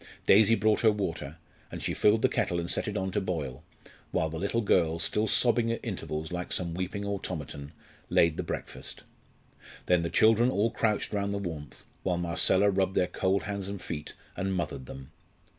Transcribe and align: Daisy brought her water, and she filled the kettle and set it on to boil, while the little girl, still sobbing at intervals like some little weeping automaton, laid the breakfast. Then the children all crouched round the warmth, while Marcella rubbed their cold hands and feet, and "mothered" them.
Daisy 0.25 0.55
brought 0.55 0.79
her 0.79 0.91
water, 0.91 1.37
and 1.71 1.79
she 1.79 1.93
filled 1.93 2.23
the 2.23 2.27
kettle 2.27 2.59
and 2.59 2.71
set 2.71 2.87
it 2.87 2.97
on 2.97 3.11
to 3.11 3.21
boil, 3.21 3.63
while 4.09 4.31
the 4.31 4.39
little 4.39 4.61
girl, 4.61 4.97
still 4.97 5.27
sobbing 5.27 5.71
at 5.71 5.79
intervals 5.85 6.31
like 6.31 6.51
some 6.51 6.69
little 6.69 6.77
weeping 6.79 7.05
automaton, 7.05 7.71
laid 8.09 8.35
the 8.35 8.41
breakfast. 8.41 9.03
Then 9.85 10.01
the 10.01 10.09
children 10.09 10.49
all 10.49 10.71
crouched 10.71 11.13
round 11.13 11.31
the 11.31 11.37
warmth, 11.37 11.83
while 12.01 12.17
Marcella 12.17 12.71
rubbed 12.71 12.95
their 12.95 13.05
cold 13.05 13.43
hands 13.43 13.69
and 13.69 13.79
feet, 13.79 14.15
and 14.35 14.55
"mothered" 14.55 14.87
them. 14.87 15.11